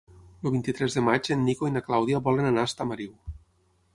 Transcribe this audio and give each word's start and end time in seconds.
El 0.47 0.53
vint-i-tres 0.53 0.95
de 0.99 1.03
maig 1.07 1.29
en 1.35 1.43
Nico 1.49 1.69
i 1.69 1.75
na 1.77 1.85
Clàudia 1.89 2.21
volen 2.29 2.51
anar 2.53 2.65
a 2.65 2.69
Estamariu. 2.73 3.15